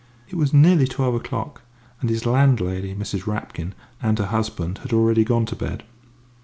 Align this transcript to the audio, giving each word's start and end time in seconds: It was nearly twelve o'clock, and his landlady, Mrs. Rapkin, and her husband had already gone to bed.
It 0.29 0.35
was 0.35 0.51
nearly 0.51 0.87
twelve 0.87 1.13
o'clock, 1.13 1.61
and 2.01 2.09
his 2.09 2.25
landlady, 2.25 2.95
Mrs. 2.95 3.27
Rapkin, 3.27 3.75
and 4.01 4.17
her 4.17 4.25
husband 4.25 4.79
had 4.79 4.93
already 4.93 5.23
gone 5.23 5.45
to 5.45 5.55
bed. 5.55 5.83